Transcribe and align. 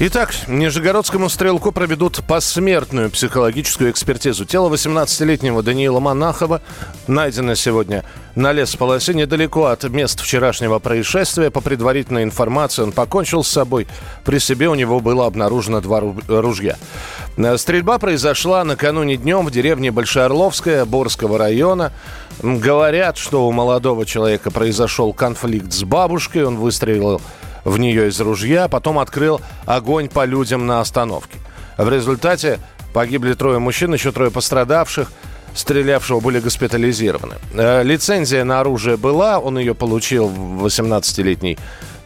Итак, 0.00 0.34
Нижегородскому 0.48 1.28
стрелку 1.28 1.70
проведут 1.70 2.20
посмертную 2.26 3.10
психологическую 3.10 3.92
экспертизу. 3.92 4.44
Тело 4.44 4.68
18-летнего 4.68 5.62
Даниила 5.62 6.00
Монахова 6.00 6.62
найдено 7.06 7.54
сегодня 7.54 8.04
на 8.34 8.50
лесополосе 8.50 9.14
недалеко 9.14 9.66
от 9.66 9.84
мест 9.84 10.20
вчерашнего 10.20 10.80
происшествия. 10.80 11.52
По 11.52 11.60
предварительной 11.60 12.24
информации 12.24 12.82
он 12.82 12.90
покончил 12.90 13.44
с 13.44 13.48
собой. 13.48 13.86
При 14.24 14.40
себе 14.40 14.68
у 14.68 14.74
него 14.74 14.98
было 14.98 15.26
обнаружено 15.26 15.80
два 15.80 16.02
ружья. 16.26 16.76
Э, 17.36 17.56
стрельба 17.56 17.98
произошла 17.98 18.64
накануне 18.64 19.16
днем 19.16 19.46
в 19.46 19.52
деревне 19.52 19.92
Большеорловская 19.92 20.84
Борского 20.86 21.38
района. 21.38 21.92
Говорят, 22.42 23.16
что 23.16 23.46
у 23.46 23.52
молодого 23.52 24.04
человека 24.04 24.50
произошел 24.50 25.12
конфликт 25.12 25.72
с 25.72 25.84
бабушкой. 25.84 26.44
Он 26.44 26.56
выстрелил 26.56 27.20
в 27.64 27.78
нее 27.78 28.08
из 28.08 28.20
ружья, 28.20 28.68
потом 28.68 28.98
открыл 28.98 29.40
огонь 29.66 30.08
по 30.08 30.24
людям 30.24 30.66
на 30.66 30.80
остановке. 30.80 31.38
В 31.76 31.88
результате 31.88 32.60
погибли 32.92 33.34
трое 33.34 33.58
мужчин, 33.58 33.92
еще 33.92 34.12
трое 34.12 34.30
пострадавших. 34.30 35.10
Стрелявшего 35.54 36.18
были 36.18 36.40
госпитализированы. 36.40 37.36
Э, 37.52 37.84
лицензия 37.84 38.42
на 38.42 38.58
оружие 38.58 38.96
была, 38.96 39.38
он 39.38 39.56
ее 39.56 39.72
получил 39.72 40.26
в 40.26 40.66
18-летний 40.66 41.58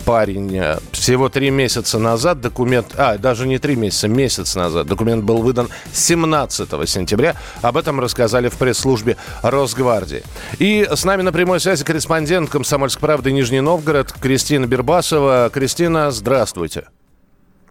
парень 0.09 0.57
э, 0.57 0.79
всего 0.93 1.29
три 1.29 1.51
месяца 1.51 1.99
назад. 1.99 2.41
Документ, 2.41 2.95
а, 2.97 3.19
даже 3.19 3.47
не 3.47 3.59
три 3.59 3.77
месяца, 3.77 4.09
месяц 4.09 4.57
назад. 4.57 4.87
Документ 4.87 5.23
был 5.23 5.43
выдан 5.43 5.69
17 5.93 6.89
сентября. 6.89 7.35
Об 7.61 7.77
этом 7.77 8.01
рассказали 8.01 8.49
в 8.49 8.57
пресс-службе 8.57 9.19
Росгвардии. 9.43 10.23
И 10.59 10.89
с 10.91 11.05
нами 11.05 11.21
на 11.21 11.31
прямой 11.31 11.61
связи 11.61 11.85
корреспондент 11.85 12.49
«Комсомольской 12.49 13.03
правды» 13.03 13.33
Нижний 13.33 13.61
Новгород 13.61 14.11
Кристина 14.13 14.65
Бербасова. 14.65 15.51
Кристина, 15.53 16.11
здравствуйте. 16.11 16.89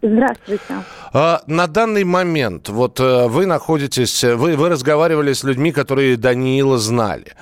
Здравствуйте. 0.04 0.84
А, 1.14 1.42
на 1.48 1.66
данный 1.66 2.04
момент 2.04 2.70
вот 2.70 3.00
э, 3.00 3.28
вы 3.28 3.48
находитесь, 3.48 4.24
вы, 4.24 4.56
вы 4.56 4.70
разговаривали 4.70 5.34
с 5.34 5.44
людьми, 5.44 5.72
которые 5.72 6.18
Даниила 6.18 6.78
знали. 6.78 7.34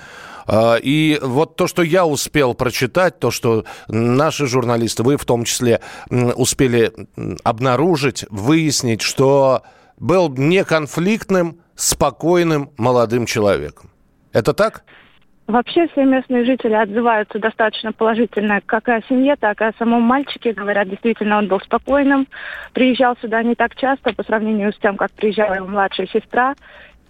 А, 0.47 0.75
и 0.75 1.19
вот 1.21 1.55
то, 1.55 1.67
что 1.67 1.81
я 1.81 2.05
успел 2.05 2.53
прочитать, 2.53 3.19
то, 3.19 3.31
что 3.31 3.65
наши 3.88 4.47
журналисты, 4.47 5.03
вы 5.03 5.17
в 5.17 5.25
том 5.25 5.43
числе, 5.43 5.81
успели 6.09 6.91
обнаружить, 7.43 8.25
выяснить, 8.29 9.02
что 9.02 9.63
был 9.97 10.29
неконфликтным, 10.29 11.59
спокойным 11.75 12.71
молодым 12.77 13.25
человеком. 13.25 13.89
Это 14.33 14.53
так? 14.53 14.83
Вообще 15.47 15.87
все 15.89 16.03
местные 16.05 16.43
жители 16.43 16.73
отзываются 16.73 17.37
достаточно 17.37 17.93
положительно 17.93 18.61
как 18.65 18.89
о 18.89 19.02
семье, 19.03 19.35
так 19.35 19.61
и 19.61 19.65
о 19.65 19.73
самом 19.77 20.02
мальчике. 20.02 20.53
Говорят, 20.53 20.89
действительно, 20.89 21.37
он 21.37 21.47
был 21.47 21.59
спокойным. 21.59 22.27
Приезжал 22.73 23.15
сюда 23.21 23.43
не 23.43 23.53
так 23.53 23.75
часто 23.75 24.11
по 24.13 24.23
сравнению 24.23 24.73
с 24.73 24.77
тем, 24.77 24.97
как 24.97 25.11
приезжала 25.11 25.53
его 25.53 25.67
младшая 25.67 26.07
сестра. 26.07 26.55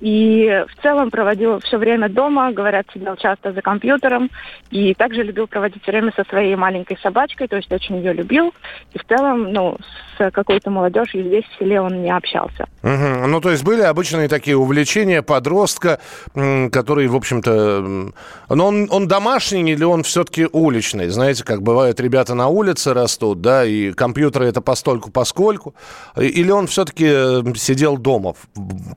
И 0.02 0.64
в 0.68 0.82
целом 0.82 1.10
проводил 1.10 1.60
все 1.62 1.78
время 1.78 2.10
дома, 2.10 2.52
говорят, 2.52 2.86
сидел 2.94 3.16
часто 3.16 3.54
за 3.54 3.62
компьютером. 3.62 4.30
И 4.70 4.94
также 4.94 5.24
любил 5.24 5.48
проводить 5.48 5.86
время 5.88 6.12
со 6.16 6.24
своей 6.26 6.56
маленькой 6.56 6.98
собачкой, 7.02 7.48
то 7.48 7.56
есть 7.56 7.72
очень 7.72 7.98
ее 7.98 8.14
любил. 8.14 8.54
И 8.94 9.00
в 9.00 9.06
целом, 9.06 9.54
ну, 9.54 9.78
с 10.18 10.32
какой-то 10.32 10.70
молодежью 10.70 11.24
здесь 11.24 11.46
в 11.46 11.60
селе 11.60 11.80
он 11.80 12.02
не 12.02 12.12
общался. 12.12 12.68
Угу. 12.84 13.28
Ну, 13.28 13.42
то 13.42 13.52
есть 13.52 13.64
были 13.64 13.82
обычные 13.82 14.28
такие 14.28 14.58
увлечения 14.58 15.22
подростка, 15.22 16.00
который, 16.34 17.08
в 17.08 17.16
общем-то... 17.16 18.12
Но 18.50 18.68
он, 18.68 18.88
он 18.92 19.08
домашний 19.08 19.72
или 19.72 19.84
он 19.84 20.04
все-таки 20.04 20.48
уличный? 20.52 21.08
Знаете, 21.08 21.44
как 21.44 21.62
бывает, 21.62 22.00
ребята 22.00 22.36
на 22.36 22.48
улице 22.48 22.94
растут, 22.94 23.42
да, 23.42 23.66
и 23.66 23.92
компьютеры 23.92 24.46
это 24.46 24.62
постольку 24.62 25.10
поскольку. 25.10 25.74
Или 26.18 26.52
он 26.52 26.68
все-таки 26.68 27.58
сидел 27.58 27.98
дома 27.98 28.34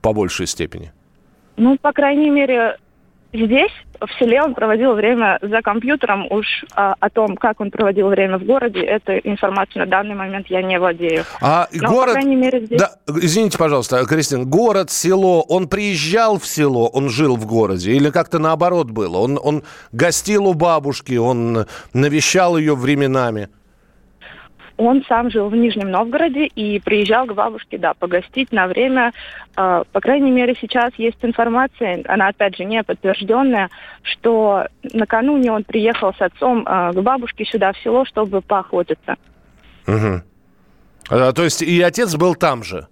по 0.01 0.13
большей 0.13 0.45
степени? 0.47 0.88
Ну, 1.59 1.77
по 1.77 1.91
крайней 1.91 2.29
мере, 2.29 2.77
здесь, 3.33 3.71
в 3.99 4.07
селе, 4.17 4.41
он 4.41 4.55
проводил 4.55 4.93
время 4.93 5.39
за 5.41 5.61
компьютером. 5.61 6.25
Уж 6.31 6.45
а, 6.73 6.95
о 6.97 7.09
том, 7.09 7.35
как 7.35 7.59
он 7.59 7.69
проводил 7.69 8.07
время 8.07 8.37
в 8.37 8.45
городе, 8.45 8.79
эта 8.79 9.17
информация 9.17 9.81
на 9.81 9.85
данный 9.85 10.15
момент 10.15 10.47
я 10.47 10.61
не 10.61 10.79
владею. 10.79 11.25
А 11.41 11.67
Но, 11.73 11.89
город... 11.89 12.07
по 12.07 12.21
крайней 12.21 12.37
мере, 12.37 12.65
здесь... 12.65 12.79
Да, 12.79 12.91
извините, 13.07 13.57
пожалуйста, 13.57 14.05
Кристин, 14.05 14.49
город, 14.49 14.89
село, 14.89 15.41
он 15.41 15.67
приезжал 15.67 16.39
в 16.39 16.47
село, 16.47 16.87
он 16.87 17.09
жил 17.09 17.35
в 17.35 17.45
городе? 17.45 17.91
Или 17.91 18.09
как-то 18.09 18.39
наоборот 18.39 18.89
было? 18.89 19.17
Он, 19.17 19.37
он 19.43 19.63
гостил 19.91 20.47
у 20.47 20.53
бабушки, 20.53 21.15
он 21.15 21.65
навещал 21.93 22.57
ее 22.57 22.73
временами? 22.73 23.49
Он 24.79 25.03
сам 25.09 25.29
жил 25.29 25.49
в 25.49 25.55
Нижнем 25.57 25.91
Новгороде 25.91 26.45
и 26.45 26.79
приезжал 26.79 27.25
к 27.25 27.33
бабушке, 27.33 27.77
да, 27.77 27.93
погостить 27.93 28.53
на 28.53 28.65
время. 28.65 29.11
Э, 29.57 29.83
по 29.91 29.99
крайней 29.99 30.31
мере, 30.31 30.55
сейчас 30.59 30.91
есть 30.95 31.17
информация, 31.21 32.01
она, 32.07 32.29
опять 32.29 32.55
же, 32.55 32.63
не 32.63 32.81
подтвержденная, 32.81 33.69
что 34.03 34.67
накануне 34.93 35.51
он 35.51 35.65
приехал 35.65 36.13
с 36.13 36.21
отцом 36.21 36.65
э, 36.65 36.93
к 36.93 37.01
бабушке 37.01 37.43
сюда, 37.43 37.73
в 37.73 37.77
село, 37.79 38.05
чтобы 38.05 38.39
поохотиться. 38.39 39.17
Угу. 39.85 40.21
А, 41.09 41.33
то 41.33 41.43
есть 41.43 41.61
и 41.61 41.81
отец 41.81 42.15
был 42.15 42.35
там 42.35 42.63
же? 42.63 42.87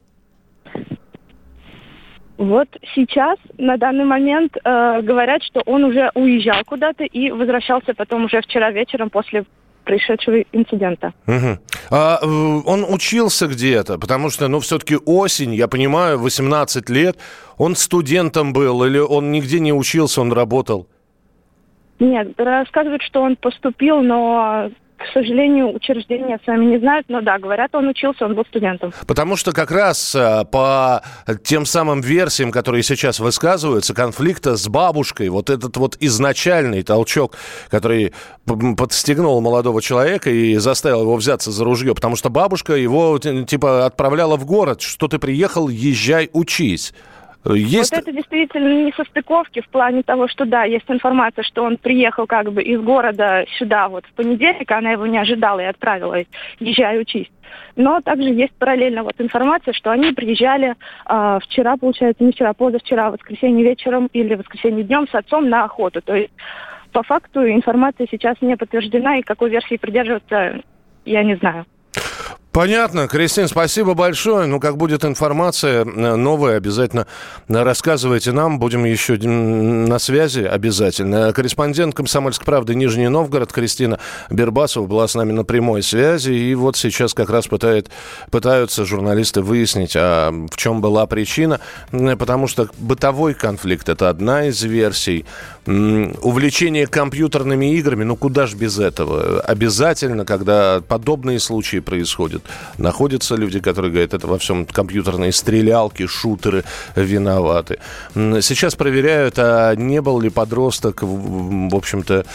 Вот 2.36 2.68
сейчас, 2.96 3.40
на 3.58 3.78
данный 3.78 4.04
момент, 4.04 4.58
э, 4.58 5.02
говорят, 5.04 5.42
что 5.42 5.62
он 5.66 5.86
уже 5.86 6.12
уезжал 6.16 6.66
куда-то 6.66 7.06
и 7.06 7.32
возвращался 7.32 7.94
потом 7.94 8.26
уже 8.26 8.42
вчера 8.42 8.72
вечером 8.72 9.10
после 9.10 9.46
происшедшего 9.88 10.42
инцидента. 10.52 11.14
Угу. 11.28 11.58
А, 11.92 12.20
э, 12.22 12.26
он 12.26 12.86
учился 12.88 13.48
где-то, 13.48 13.98
потому 13.98 14.30
что, 14.30 14.48
ну, 14.50 14.60
все-таки 14.60 14.98
осень, 15.06 15.56
я 15.56 15.68
понимаю, 15.68 16.20
18 16.20 16.90
лет. 16.90 17.18
Он 17.58 17.76
студентом 17.76 18.54
был 18.54 18.84
или 18.84 19.00
он 19.00 19.32
нигде 19.32 19.60
не 19.60 19.74
учился, 19.74 20.22
он 20.22 20.34
работал? 20.34 20.88
Нет, 22.00 22.28
рассказывают, 22.38 23.02
что 23.02 23.22
он 23.22 23.36
поступил, 23.38 24.02
но 24.02 24.70
к 24.98 25.06
сожалению, 25.14 25.74
учреждения 25.74 26.40
с 26.44 26.48
вами 26.48 26.66
не 26.66 26.80
знают, 26.80 27.06
но 27.08 27.22
да, 27.22 27.38
говорят, 27.38 27.74
он 27.76 27.88
учился, 27.88 28.26
он 28.26 28.34
был 28.34 28.44
студентом. 28.46 28.92
Потому 29.06 29.36
что 29.36 29.52
как 29.52 29.70
раз 29.70 30.16
э, 30.16 30.44
по 30.52 31.04
тем 31.44 31.66
самым 31.66 32.02
версиям, 32.02 32.52
которые 32.52 32.82
сейчас 32.82 33.20
высказываются, 33.20 33.94
конфликта 33.94 34.56
с 34.56 34.68
бабушкой, 34.68 35.30
вот 35.30 35.52
этот 35.52 35.78
вот 35.78 35.98
изначальный 36.00 36.82
толчок, 36.82 37.36
который 37.70 38.14
подстегнул 38.46 39.40
молодого 39.40 39.82
человека 39.82 40.32
и 40.32 40.56
заставил 40.56 41.02
его 41.02 41.16
взяться 41.16 41.52
за 41.52 41.64
ружье, 41.64 41.94
потому 41.94 42.16
что 42.16 42.30
бабушка 42.30 42.74
его 42.74 43.20
типа 43.20 43.86
отправляла 43.86 44.36
в 44.36 44.46
город, 44.46 44.82
что 44.82 45.08
ты 45.08 45.20
приехал, 45.20 45.70
езжай, 45.70 46.30
учись. 46.34 46.94
Есть... 47.46 47.92
Вот 47.92 48.02
это 48.02 48.12
действительно 48.12 48.86
не 48.86 48.92
состыковки 48.92 49.62
в 49.62 49.70
плане 49.70 50.04
того, 50.04 50.28
что 50.28 50.46
да, 50.46 50.64
есть 50.64 50.86
информация, 50.90 51.44
что 51.44 51.64
он 51.64 51.78
приехал 51.78 52.28
как 52.28 52.52
бы 52.52 52.62
из 52.62 52.82
города 52.82 53.46
сюда 53.58 53.88
вот 53.88 54.06
в 54.06 54.14
понедельник, 54.14 54.70
она 54.72 54.92
его 54.92 55.06
не 55.06 55.18
ожидала 55.18 55.60
и 55.60 55.66
отправила, 55.66 56.18
езжай 56.60 57.00
учись. 57.00 57.30
Но 57.76 58.02
также 58.02 58.30
есть 58.30 58.54
параллельно 58.54 59.04
вот 59.04 59.16
информация, 59.20 59.74
что 59.74 59.92
они 59.92 60.12
приезжали 60.12 60.76
э, 61.08 61.40
вчера, 61.44 61.78
получается, 61.78 62.24
не 62.24 62.32
вчера, 62.32 62.50
а 62.50 62.54
позавчера, 62.54 63.12
воскресенье 63.12 63.64
вечером 63.64 64.10
или 64.14 64.36
воскресенье 64.36 64.84
днем 64.84 65.08
с 65.08 65.16
отцом 65.16 65.50
на 65.50 65.64
охоту. 65.64 66.02
То 66.02 66.16
есть 66.16 66.34
по 66.92 67.04
факту 67.04 67.48
информация 67.48 68.08
сейчас 68.10 68.36
не 68.42 68.58
подтверждена, 68.58 69.18
и 69.18 69.22
какой 69.22 69.50
версии 69.50 69.78
придерживаться, 69.78 70.62
я 71.06 71.24
не 71.24 71.36
знаю. 71.36 71.66
Понятно. 72.58 73.08
Кристин, 73.08 73.48
спасибо 73.48 73.94
большое. 73.94 74.48
Ну, 74.48 74.60
как 74.60 74.78
будет 74.78 75.06
информация 75.06 75.86
э, 75.86 76.16
новая, 76.16 76.58
обязательно 76.58 77.06
рассказывайте 77.48 78.32
нам. 78.32 78.58
Будем 78.58 78.84
еще 78.84 79.16
на 79.16 80.00
связи 80.00 80.40
обязательно. 80.40 81.32
Корреспондент 81.34 81.94
«Комсомольской 81.94 82.48
правды» 82.48 82.74
Нижний 82.74 83.10
Новгород 83.10 83.54
Кристина 83.54 84.00
Бербасова 84.32 84.88
была 84.88 85.08
с 85.08 85.14
нами 85.14 85.34
на 85.34 85.44
прямой 85.44 85.84
связи. 85.84 86.32
И 86.32 86.56
вот 86.56 86.78
сейчас 86.78 87.14
как 87.14 87.30
раз 87.30 87.46
пытает, 87.46 87.92
пытаются 88.32 88.86
журналисты 88.86 89.44
выяснить, 89.44 89.96
а 89.96 90.32
в 90.32 90.58
чем 90.58 90.82
была 90.82 91.06
причина. 91.06 91.60
Потому 91.92 92.48
что 92.48 92.70
бытовой 92.80 93.36
конфликт– 93.36 93.88
это 93.90 94.10
одна 94.10 94.48
из 94.48 94.64
версий. 94.64 95.28
Увлечение 95.68 96.88
компьютерными 96.88 97.74
играми, 97.76 98.04
ну 98.04 98.16
куда 98.16 98.48
же 98.48 98.56
без 98.56 98.80
этого? 98.80 99.42
Обязательно, 99.42 100.26
когда 100.26 100.82
подобные 100.88 101.40
случаи 101.40 101.80
происходят, 101.80 102.44
Находятся 102.78 103.36
люди, 103.36 103.60
которые 103.60 103.92
говорят, 103.92 104.14
это 104.14 104.28
во 104.28 104.38
всем 104.38 104.66
компьютерные 104.66 105.32
стрелялки, 105.32 106.06
шутеры 106.06 106.64
виноваты. 106.96 107.80
Сейчас 108.14 108.76
проверяют, 108.76 109.36
а 109.38 109.76
не 109.76 110.02
был 110.02 110.20
ли 110.20 110.30
подросток, 110.30 111.00
в 111.02 111.76
общем-то, 111.76 112.26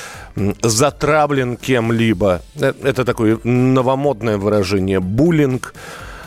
затравлен 0.63 1.57
кем-либо. 1.57 2.43
Э, 2.57 2.73
это 2.83 3.05
такое 3.05 3.39
новомодное 3.45 4.39
выражение. 4.39 5.01
Буллинг. 5.01 5.75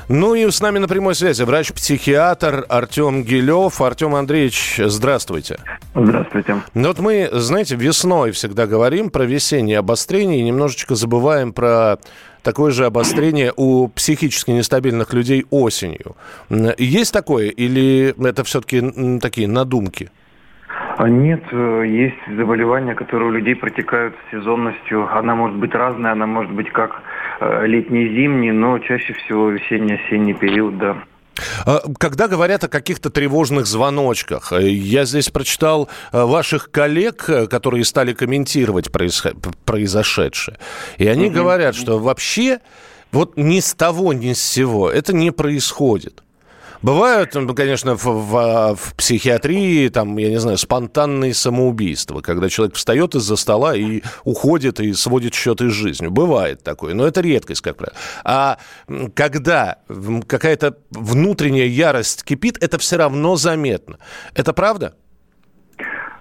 Ну 0.08 0.36
и 0.36 0.50
с 0.50 0.62
нами 0.62 0.80
на 0.80 0.88
прямой 0.88 1.16
связи 1.16 1.44
врач-психиатр 1.44 2.66
Артем 2.70 3.24
Гилев. 3.24 3.82
Артем 3.82 4.16
Андреевич, 4.16 4.80
здравствуйте. 4.86 5.60
Здравствуйте. 5.96 6.56
Ну 6.74 6.88
вот 6.90 7.00
мы, 7.00 7.30
знаете, 7.32 7.76
весной 7.76 8.32
всегда 8.32 8.68
говорим 8.68 9.10
про 9.10 9.24
весеннее 9.24 9.80
обострение 9.80 10.40
и 10.40 10.44
немножечко 10.44 10.94
забываем 10.94 11.54
про 11.54 11.98
такое 12.44 12.72
же 12.72 12.86
обострение 12.86 13.54
у 13.56 13.88
психически 13.88 14.52
нестабильных 14.52 15.14
людей 15.14 15.46
осенью. 15.50 16.16
Есть 16.78 17.14
такое 17.14 17.48
или 17.48 18.14
это 18.28 18.44
все-таки 18.44 19.20
такие 19.22 19.48
надумки? 19.48 20.12
А 20.98 21.10
нет, 21.10 21.44
э, 21.52 21.84
есть 21.88 22.38
заболевания, 22.38 22.96
которые 22.96 23.30
у 23.30 23.32
людей 23.32 23.56
протекают 23.56 24.16
с 24.16 24.32
сезонностью. 24.32 25.08
Она 25.14 25.36
может 25.36 25.58
быть 25.58 25.74
разная, 25.74 26.14
она 26.14 26.26
может 26.26 26.52
быть 26.52 26.72
как 26.72 27.02
э, 27.42 27.68
летний, 27.68 28.08
зимний, 28.08 28.52
но 28.52 28.80
чаще 28.80 29.14
всего 29.14 29.50
весенний-осенний 29.50 30.34
период, 30.34 30.78
да. 30.78 30.98
А, 31.66 31.84
когда 31.98 32.28
говорят 32.28 32.64
о 32.64 32.68
каких-то 32.68 33.10
тревожных 33.10 33.66
звоночках, 33.66 34.52
э, 34.54 34.70
я 34.70 35.06
здесь 35.06 35.30
прочитал 35.30 35.90
ваших 36.12 36.72
коллег, 36.72 37.26
которые 37.50 37.86
стали 37.86 38.14
комментировать 38.14 38.90
произошедшее, 39.66 40.58
и 40.98 41.08
они 41.08 41.28
угу. 41.28 41.36
говорят, 41.36 41.76
что 41.76 42.00
вообще 42.00 42.60
вот 43.12 43.38
ни 43.38 43.60
с 43.60 43.74
того, 43.74 44.14
ни 44.14 44.34
с 44.34 44.44
сего 44.44 44.90
это 44.90 45.14
не 45.14 45.32
происходит. 45.32 46.25
Бывают, 46.82 47.34
ну, 47.36 47.54
конечно, 47.54 47.96
в, 47.96 48.06
в, 48.06 48.76
в 48.76 48.96
психиатрии, 48.96 49.90
там, 49.90 50.18
я 50.18 50.30
не 50.30 50.40
знаю, 50.40 50.58
спонтанные 50.58 51.34
самоубийства, 51.34 52.22
когда 52.22 52.50
человек 52.50 52.76
встает 52.76 53.16
из-за 53.16 53.36
стола 53.36 53.76
и 53.76 54.02
уходит 54.24 54.80
и 54.80 54.94
сводит 54.94 55.34
счеты 55.34 55.70
с 55.70 55.74
жизнью. 55.74 56.12
Бывает 56.12 56.64
такое, 56.64 56.94
но 56.94 57.06
это 57.06 57.22
редкость, 57.22 57.62
как 57.62 57.78
правило. 57.78 57.96
А 58.24 58.58
когда 59.14 59.78
какая-то 60.28 60.78
внутренняя 60.92 61.68
ярость 61.68 62.24
кипит, 62.24 62.58
это 62.62 62.78
все 62.78 62.98
равно 62.98 63.36
заметно. 63.36 63.98
Это 64.34 64.54
правда? 64.54 64.96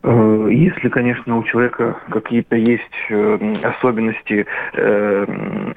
Э, 0.04 0.48
если, 0.50 0.90
конечно, 0.90 1.38
у 1.38 1.44
человека 1.44 1.98
какие-то 2.10 2.56
есть 2.56 2.82
э, 3.08 3.54
особенности 3.62 4.46
э, 4.74 5.26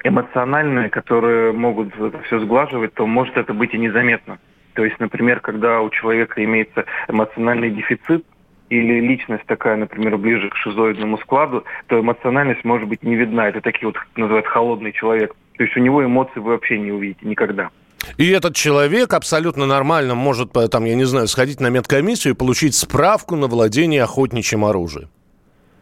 эмоциональные, 0.04 0.90
которые 0.90 1.52
могут 1.52 1.94
все 2.26 2.38
сглаживать, 2.40 2.92
то 2.94 3.06
может 3.06 3.36
это 3.38 3.54
быть 3.54 3.72
и 3.72 3.78
незаметно. 3.78 4.38
То 4.78 4.84
есть, 4.84 5.00
например, 5.00 5.40
когда 5.40 5.80
у 5.80 5.90
человека 5.90 6.44
имеется 6.44 6.84
эмоциональный 7.08 7.68
дефицит, 7.68 8.24
или 8.68 9.00
личность 9.00 9.44
такая, 9.46 9.74
например, 9.76 10.16
ближе 10.18 10.50
к 10.50 10.54
шизоидному 10.54 11.18
складу, 11.18 11.64
то 11.88 11.98
эмоциональность 11.98 12.64
может 12.64 12.86
быть 12.86 13.02
не 13.02 13.16
видна. 13.16 13.48
Это 13.48 13.60
такие 13.60 13.88
вот, 13.88 13.96
называют, 14.14 14.46
холодный 14.46 14.92
человек. 14.92 15.34
То 15.56 15.64
есть 15.64 15.76
у 15.76 15.80
него 15.80 16.04
эмоций 16.04 16.40
вы 16.40 16.52
вообще 16.52 16.78
не 16.78 16.92
увидите 16.92 17.26
никогда. 17.26 17.70
И 18.18 18.30
этот 18.30 18.54
человек 18.54 19.14
абсолютно 19.14 19.66
нормально 19.66 20.14
может, 20.14 20.52
там, 20.70 20.84
я 20.84 20.94
не 20.94 21.06
знаю, 21.06 21.26
сходить 21.26 21.58
на 21.58 21.70
медкомиссию 21.70 22.34
и 22.34 22.36
получить 22.36 22.76
справку 22.76 23.34
на 23.34 23.48
владение 23.48 24.04
охотничьим 24.04 24.64
оружием. 24.64 25.08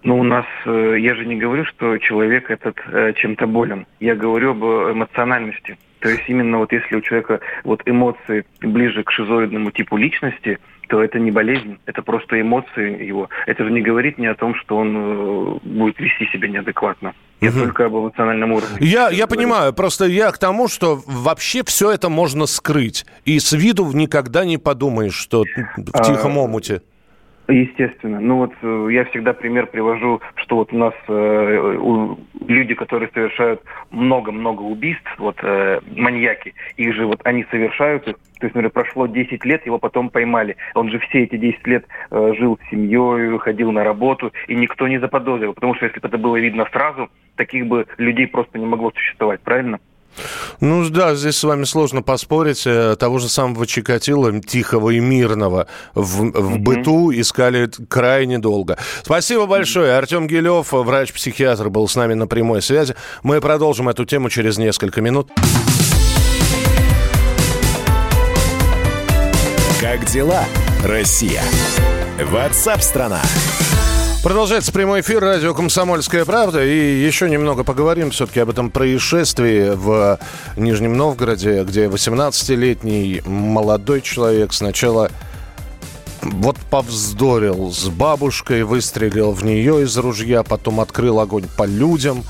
Ну, 0.04 0.20
у 0.20 0.22
нас, 0.22 0.46
э, 0.64 0.96
я 1.00 1.14
же 1.16 1.26
не 1.26 1.36
говорю, 1.36 1.66
что 1.66 1.98
человек 1.98 2.50
этот 2.50 2.78
э, 2.90 3.12
чем-то 3.12 3.46
болен. 3.46 3.86
Я 4.00 4.14
говорю 4.14 4.52
об 4.52 4.64
эмоциональности. 4.94 5.76
То 6.06 6.12
есть 6.12 6.22
именно 6.28 6.58
вот 6.58 6.70
если 6.70 6.94
у 6.94 7.00
человека 7.00 7.40
вот 7.64 7.82
эмоции 7.84 8.46
ближе 8.60 9.02
к 9.02 9.10
шизоидному 9.10 9.72
типу 9.72 9.96
личности, 9.96 10.60
то 10.86 11.02
это 11.02 11.18
не 11.18 11.32
болезнь, 11.32 11.78
это 11.84 12.00
просто 12.00 12.40
эмоции 12.40 13.04
его. 13.04 13.28
Это 13.46 13.64
же 13.64 13.72
не 13.72 13.80
говорит 13.80 14.16
ни 14.16 14.26
о 14.26 14.36
том, 14.36 14.54
что 14.54 14.76
он 14.76 14.94
э, 14.96 15.58
будет 15.64 15.98
вести 15.98 16.26
себя 16.26 16.46
неадекватно. 16.46 17.12
Я 17.40 17.50
угу. 17.50 17.58
только 17.58 17.86
об 17.86 17.96
эмоциональном 17.96 18.52
уровне. 18.52 18.76
Я, 18.78 19.10
я 19.10 19.26
понимаю, 19.26 19.72
просто 19.72 20.04
я 20.04 20.30
к 20.30 20.38
тому, 20.38 20.68
что 20.68 21.02
вообще 21.06 21.64
все 21.64 21.90
это 21.90 22.08
можно 22.08 22.46
скрыть. 22.46 23.04
И 23.24 23.40
с 23.40 23.52
виду 23.52 23.90
никогда 23.90 24.44
не 24.44 24.58
подумаешь, 24.58 25.16
что 25.16 25.42
в 25.76 26.02
тихом 26.04 26.38
а, 26.38 26.42
омуте. 26.42 26.82
Естественно. 27.48 28.18
Ну 28.18 28.38
вот 28.38 28.52
э, 28.60 28.88
я 28.90 29.04
всегда 29.04 29.32
пример 29.32 29.66
привожу, 29.66 30.20
что 30.34 30.56
вот 30.56 30.72
у 30.72 30.78
нас 30.78 30.94
э, 31.06 31.76
у, 31.78 32.18
люди, 32.48 32.74
которые 32.74 33.08
совершают 33.14 33.62
много-много 33.90 34.62
убийств, 34.62 35.08
вот 35.18 35.36
э, 35.42 35.80
маньяки, 35.96 36.54
их 36.76 36.94
же 36.94 37.06
вот 37.06 37.20
они 37.24 37.46
совершают 37.50 38.04
то 38.38 38.44
есть, 38.44 38.54
например, 38.54 38.70
прошло 38.70 39.06
10 39.06 39.44
лет, 39.46 39.64
его 39.64 39.78
потом 39.78 40.10
поймали. 40.10 40.56
Он 40.74 40.90
же 40.90 40.98
все 40.98 41.22
эти 41.22 41.36
10 41.36 41.66
лет 41.66 41.86
э, 42.10 42.34
жил 42.36 42.58
с 42.58 42.70
семьей, 42.70 43.38
ходил 43.38 43.72
на 43.72 43.82
работу, 43.82 44.32
и 44.46 44.54
никто 44.54 44.86
не 44.88 44.98
заподозрил, 44.98 45.54
потому 45.54 45.74
что 45.74 45.86
если 45.86 46.00
бы 46.00 46.08
это 46.08 46.18
было 46.18 46.36
видно 46.36 46.66
сразу, 46.70 47.08
таких 47.36 47.66
бы 47.66 47.86
людей 47.96 48.26
просто 48.26 48.58
не 48.58 48.66
могло 48.66 48.90
существовать, 48.90 49.40
правильно? 49.40 49.80
Ну 50.60 50.88
да, 50.90 51.14
здесь 51.14 51.36
с 51.36 51.44
вами 51.44 51.64
сложно 51.64 52.02
поспорить. 52.02 52.62
Э, 52.66 52.96
того 52.98 53.18
же 53.18 53.28
самого 53.28 53.66
Чикатила, 53.66 54.40
тихого 54.40 54.90
и 54.90 55.00
мирного, 55.00 55.66
в, 55.94 56.30
в 56.30 56.58
быту 56.58 57.10
искали 57.12 57.70
крайне 57.88 58.38
долго. 58.38 58.78
Спасибо 59.02 59.46
большое. 59.46 59.96
Артем 59.96 60.26
Гилев, 60.26 60.72
врач-психиатр, 60.72 61.68
был 61.68 61.88
с 61.88 61.96
нами 61.96 62.14
на 62.14 62.26
прямой 62.26 62.62
связи. 62.62 62.94
Мы 63.22 63.40
продолжим 63.40 63.88
эту 63.88 64.04
тему 64.04 64.30
через 64.30 64.58
несколько 64.58 65.00
минут. 65.00 65.30
Как 69.80 70.04
дела, 70.06 70.44
Россия? 70.82 71.42
Ватсап-страна! 72.22 73.20
Продолжается 74.22 74.72
прямой 74.72 75.02
эфир 75.02 75.20
радио 75.20 75.54
«Комсомольская 75.54 76.24
правда». 76.24 76.64
И 76.64 77.04
еще 77.04 77.30
немного 77.30 77.62
поговорим 77.62 78.10
все-таки 78.10 78.40
об 78.40 78.50
этом 78.50 78.70
происшествии 78.70 79.72
в 79.74 80.18
Нижнем 80.56 80.96
Новгороде, 80.96 81.62
где 81.62 81.86
18-летний 81.86 83.22
молодой 83.24 84.00
человек 84.00 84.52
сначала 84.52 85.10
вот 86.22 86.56
повздорил 86.70 87.70
с 87.72 87.88
бабушкой, 87.88 88.64
выстрелил 88.64 89.32
в 89.32 89.44
нее 89.44 89.82
из 89.82 89.96
ружья, 89.96 90.42
потом 90.42 90.80
открыл 90.80 91.20
огонь 91.20 91.44
по 91.56 91.64
людям. 91.64 92.24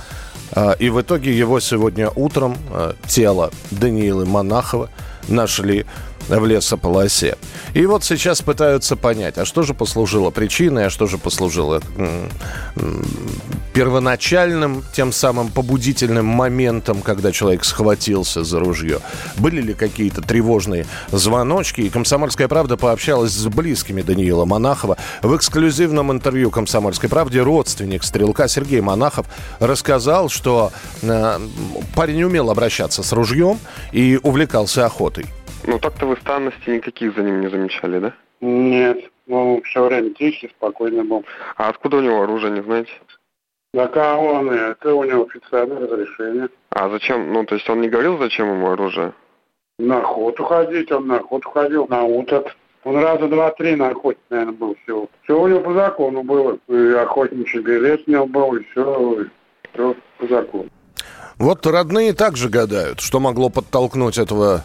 А, 0.52 0.72
и 0.72 0.90
в 0.90 1.00
итоге 1.00 1.36
его 1.36 1.60
сегодня 1.60 2.10
утром, 2.14 2.56
а, 2.70 2.94
тело 3.06 3.50
Даниилы 3.70 4.26
Монахова, 4.26 4.90
нашли 5.28 5.86
в 6.28 6.46
лесополосе. 6.46 7.36
И 7.74 7.86
вот 7.86 8.04
сейчас 8.04 8.42
пытаются 8.42 8.96
понять, 8.96 9.38
а 9.38 9.44
что 9.44 9.62
же 9.62 9.74
послужило 9.74 10.30
причиной, 10.30 10.86
а 10.86 10.90
что 10.90 11.06
же 11.06 11.18
послужило 11.18 11.80
первоначальным, 13.76 14.82
тем 14.94 15.12
самым 15.12 15.48
побудительным 15.48 16.24
моментом, 16.24 17.02
когда 17.02 17.30
человек 17.30 17.62
схватился 17.62 18.42
за 18.42 18.58
ружье. 18.58 19.00
Были 19.36 19.60
ли 19.60 19.74
какие-то 19.74 20.22
тревожные 20.22 20.86
звоночки? 21.12 21.82
И 21.82 21.90
«Комсомольская 21.90 22.48
правда» 22.48 22.78
пообщалась 22.78 23.32
с 23.32 23.46
близкими 23.48 24.00
Даниила 24.00 24.46
Монахова. 24.46 24.96
В 25.22 25.36
эксклюзивном 25.36 26.10
интервью 26.10 26.50
«Комсомольской 26.50 27.10
правде» 27.10 27.42
родственник 27.42 28.02
стрелка 28.02 28.48
Сергей 28.48 28.80
Монахов 28.80 29.26
рассказал, 29.60 30.30
что 30.30 30.72
э, 31.02 31.38
парень 31.94 32.22
умел 32.24 32.50
обращаться 32.50 33.02
с 33.02 33.12
ружьем 33.12 33.58
и 33.92 34.18
увлекался 34.22 34.86
охотой. 34.86 35.26
Ну, 35.66 35.78
так-то 35.80 36.06
вы 36.06 36.16
странностей 36.16 36.76
никаких 36.76 37.14
за 37.14 37.22
ним 37.22 37.40
не 37.40 37.48
замечали, 37.48 37.98
да? 37.98 38.14
Нет, 38.40 38.98
он 39.28 39.62
все 39.62 39.84
время 39.84 40.10
тихий, 40.10 40.48
спокойный 40.48 41.02
был. 41.02 41.24
А 41.56 41.68
откуда 41.68 41.96
у 41.96 42.00
него 42.00 42.22
оружие, 42.22 42.52
не 42.52 42.62
знаете? 42.62 42.92
Да 43.74 43.88
как 43.88 44.18
он, 44.18 44.50
это 44.50 44.94
у 44.94 45.04
него 45.04 45.24
официальное 45.24 45.80
разрешение. 45.80 46.48
А 46.70 46.88
зачем, 46.88 47.32
ну, 47.32 47.44
то 47.44 47.56
есть 47.56 47.68
он 47.68 47.80
не 47.80 47.88
говорил, 47.88 48.16
зачем 48.18 48.48
ему 48.50 48.70
оружие? 48.70 49.12
На 49.78 49.98
охоту 49.98 50.44
ходить, 50.44 50.90
он 50.92 51.08
на 51.08 51.16
охоту 51.16 51.50
ходил, 51.50 51.86
на 51.88 52.04
уток. 52.04 52.56
Он 52.84 52.96
раза 52.98 53.26
два-три 53.26 53.74
на 53.74 53.88
охоте, 53.88 54.20
наверное, 54.30 54.54
был 54.54 54.76
всего. 54.84 55.08
Все 55.24 55.38
у 55.38 55.48
него 55.48 55.60
по 55.60 55.74
закону 55.74 56.22
было. 56.22 56.56
И 56.68 56.92
охотничий 56.92 57.60
билет 57.60 58.04
у 58.06 58.10
него 58.10 58.26
был, 58.26 58.54
и 58.54 58.62
все, 58.70 59.20
и 59.20 59.24
все 59.72 59.96
по 60.18 60.26
закону. 60.28 60.68
Вот 61.36 61.66
родные 61.66 62.12
также 62.14 62.48
гадают, 62.48 63.00
что 63.00 63.18
могло 63.18 63.50
подтолкнуть 63.50 64.16
этого 64.16 64.62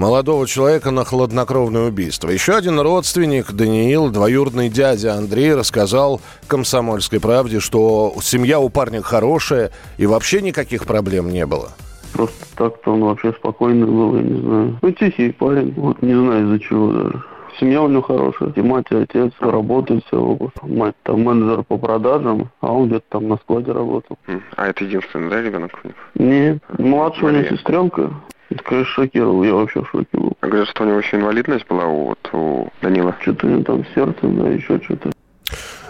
молодого 0.00 0.46
человека 0.46 0.90
на 0.90 1.04
хладнокровное 1.04 1.88
убийство. 1.88 2.30
Еще 2.30 2.54
один 2.54 2.80
родственник, 2.80 3.52
Даниил, 3.52 4.08
двоюродный 4.08 4.70
дядя 4.70 5.14
Андрей, 5.14 5.54
рассказал 5.54 6.22
«Комсомольской 6.48 7.20
правде», 7.20 7.60
что 7.60 8.14
семья 8.22 8.58
у 8.60 8.70
парня 8.70 9.02
хорошая 9.02 9.70
и 9.98 10.06
вообще 10.06 10.40
никаких 10.40 10.86
проблем 10.86 11.28
не 11.30 11.44
было. 11.44 11.68
Просто 12.14 12.46
так-то 12.56 12.94
он 12.94 13.04
вообще 13.04 13.32
спокойный 13.34 13.86
был, 13.86 14.16
я 14.16 14.22
не 14.22 14.40
знаю. 14.40 14.78
Ну, 14.80 14.90
тихий 14.90 15.32
парень, 15.32 15.74
вот 15.76 16.00
не 16.00 16.14
знаю 16.14 16.46
из-за 16.46 16.60
чего 16.60 16.92
даже. 16.92 17.22
Семья 17.58 17.82
у 17.82 17.88
него 17.88 18.00
хорошая, 18.00 18.52
и 18.56 18.62
мать, 18.62 18.86
и 18.90 18.96
отец 18.96 19.32
работают 19.38 20.06
все 20.06 20.16
оба. 20.16 20.50
Мать 20.62 20.94
там 21.02 21.22
менеджер 21.22 21.62
по 21.62 21.76
продажам, 21.76 22.48
а 22.60 22.72
он 22.72 22.88
где-то 22.88 23.04
там 23.10 23.28
на 23.28 23.36
складе 23.36 23.72
работал. 23.72 24.16
А 24.56 24.66
это 24.66 24.82
единственный, 24.84 25.28
да, 25.28 25.42
ребенок 25.42 25.78
у 25.84 25.88
них? 25.88 25.96
Нет, 26.14 26.62
младшая 26.78 27.32
у 27.32 27.34
него 27.34 27.44
сестренка, 27.44 28.10
Это, 28.50 28.62
конечно, 28.64 28.92
шокировал, 28.92 29.44
я 29.44 29.54
вообще 29.54 29.82
в 29.82 29.88
шоке 29.90 30.08
был. 30.12 30.36
Говорят, 30.42 30.68
что 30.68 30.82
у 30.82 30.86
него 30.86 30.98
еще 30.98 31.16
инвалидность 31.16 31.66
была 31.68 31.86
у, 31.86 32.06
вот, 32.08 32.28
у 32.32 32.68
Данила. 32.82 33.14
Что-то 33.20 33.46
у 33.46 33.50
него 33.50 33.62
там 33.62 33.84
сердце, 33.94 34.18
да, 34.22 34.48
еще 34.48 34.80
что-то. 34.82 35.10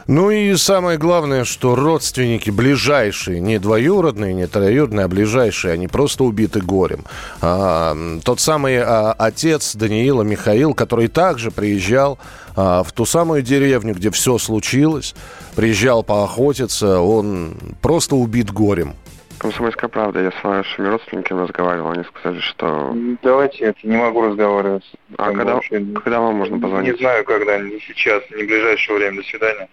Ну 0.06 0.30
и 0.30 0.56
самое 0.56 0.98
главное, 0.98 1.44
что 1.44 1.76
родственники 1.76 2.50
ближайшие, 2.50 3.38
не 3.40 3.58
двоюродные, 3.58 4.34
не 4.34 4.46
троюродные, 4.48 5.04
а 5.04 5.08
ближайшие, 5.08 5.72
они 5.72 5.86
просто 5.86 6.24
убиты 6.24 6.60
горем. 6.60 7.04
А, 7.40 7.96
тот 8.24 8.40
самый 8.40 8.78
а, 8.78 9.12
отец 9.12 9.76
Даниила 9.76 10.22
Михаил, 10.22 10.74
который 10.74 11.06
также 11.06 11.52
приезжал 11.52 12.18
а, 12.56 12.82
в 12.82 12.92
ту 12.92 13.06
самую 13.06 13.42
деревню, 13.42 13.94
где 13.94 14.10
все 14.10 14.36
случилось, 14.38 15.14
приезжал 15.54 16.02
поохотиться, 16.02 16.98
он 16.98 17.54
просто 17.80 18.16
убит 18.16 18.50
горем. 18.50 18.96
Комсомольская 19.40 19.88
правда, 19.88 20.20
я 20.20 20.30
с 20.32 20.44
вашими 20.44 20.88
родственниками 20.88 21.40
разговаривал, 21.40 21.92
они 21.92 22.04
сказали, 22.04 22.40
что... 22.40 22.94
Давайте, 23.22 23.64
я 23.64 23.74
не 23.90 23.96
могу 23.96 24.20
разговаривать. 24.20 24.84
А 25.16 25.24
Там 25.24 25.34
когда, 25.36 25.54
вообще- 25.54 25.80
когда 25.94 26.20
вам 26.20 26.34
можно 26.34 26.58
позвонить? 26.60 26.92
Не 26.92 26.98
знаю, 26.98 27.24
когда, 27.24 27.58
не 27.58 27.80
сейчас, 27.80 28.22
не 28.30 28.42
в 28.42 28.46
ближайшее 28.46 28.98
время. 28.98 29.16
До 29.16 29.26
свидания. 29.26 29.68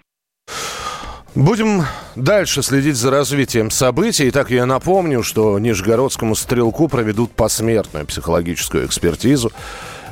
Будем 1.36 1.82
дальше 2.16 2.64
следить 2.64 2.96
за 2.96 3.12
развитием 3.12 3.70
событий. 3.70 4.30
Итак, 4.30 4.52
я 4.52 4.66
напомню, 4.66 5.22
что 5.22 5.60
Нижегородскому 5.60 6.34
стрелку 6.36 6.88
проведут 6.88 7.32
посмертную 7.32 8.06
психологическую 8.06 8.86
экспертизу. 8.86 9.52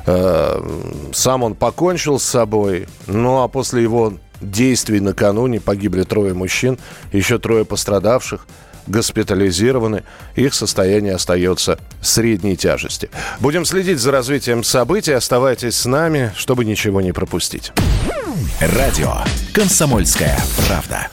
Э, 0.06 0.60
Сам 1.12 1.42
он 1.44 1.54
покончил 1.54 2.18
с 2.18 2.24
собой, 2.24 2.86
ну 3.06 3.42
а 3.42 3.48
после 3.48 3.82
его 3.82 4.12
действий 4.42 5.00
накануне 5.00 5.60
погибли 5.62 6.02
трое 6.02 6.34
мужчин, 6.34 6.78
еще 7.10 7.38
трое 7.38 7.64
пострадавших 7.64 8.46
госпитализированы. 8.86 10.02
Их 10.34 10.54
состояние 10.54 11.14
остается 11.14 11.78
средней 12.00 12.56
тяжести. 12.56 13.10
Будем 13.40 13.64
следить 13.64 13.98
за 13.98 14.10
развитием 14.10 14.64
событий. 14.64 15.12
Оставайтесь 15.12 15.76
с 15.76 15.86
нами, 15.86 16.32
чтобы 16.36 16.64
ничего 16.64 17.00
не 17.00 17.12
пропустить. 17.12 17.72
Радио 18.60 19.16
«Комсомольская 19.52 20.38
правда». 20.66 21.04